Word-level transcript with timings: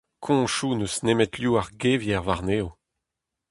Koñchoù 0.23 0.71
n'eus 0.75 0.95
nemet 1.05 1.33
liv 1.41 1.53
ar 1.59 1.69
gevier 1.81 2.21
warnezho. 2.27 2.69